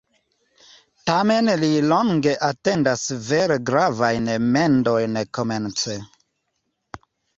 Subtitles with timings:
[1.09, 5.99] Tamen li longe atendas vere gravajn mendojn komence.